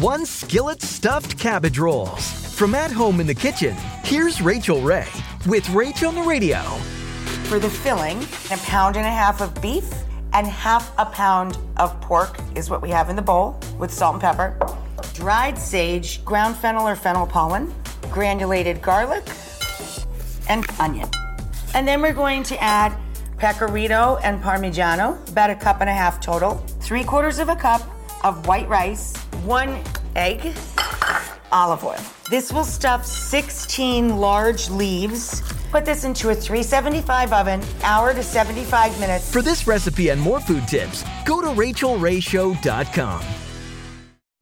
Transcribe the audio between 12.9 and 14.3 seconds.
have in the bowl with salt and